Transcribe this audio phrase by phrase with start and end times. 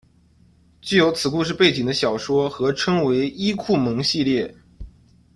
[0.81, 4.55] 具有此故事背景的小说合称为伊库盟系列。